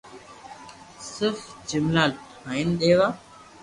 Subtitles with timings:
[1.11, 1.39] صرف
[1.69, 2.05] جملا
[2.43, 3.07] ٺائين ديوا